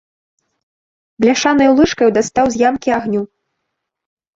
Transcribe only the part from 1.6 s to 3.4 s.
лыжкаю дастаў з ямкі агню.